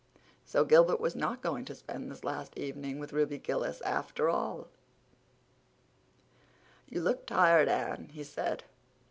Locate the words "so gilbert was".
0.43-1.15